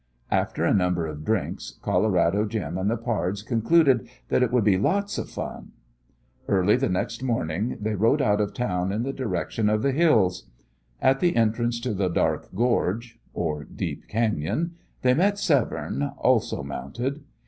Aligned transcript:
After 0.31 0.65
a 0.65 0.73
number 0.73 1.05
of 1.05 1.23
drinks, 1.23 1.77
Colorado 1.83 2.45
Jim 2.45 2.75
and 2.75 2.89
the 2.89 2.97
pards 2.97 3.43
concluded 3.43 4.09
that 4.29 4.41
it 4.41 4.51
would 4.51 4.63
be 4.63 4.75
lots 4.79 5.19
of 5.19 5.29
fun! 5.29 5.73
Early 6.47 6.75
the 6.75 6.89
next 6.89 7.21
morning, 7.21 7.77
they 7.79 7.93
rode 7.93 8.19
out 8.19 8.41
of 8.41 8.51
town 8.51 8.91
in 8.91 9.03
the 9.03 9.13
direction 9.13 9.69
of 9.69 9.83
the 9.83 9.91
hills. 9.91 10.49
At 11.03 11.19
the 11.19 11.35
entrance 11.35 11.79
to 11.81 11.93
the 11.93 12.09
dark 12.09 12.47
gorge 12.55 13.19
or 13.35 13.63
deep 13.63 14.07
cañon 14.09 14.71
they 15.03 15.13
met 15.13 15.37
Severne, 15.37 16.09
also 16.17 16.63
mounted. 16.63 17.21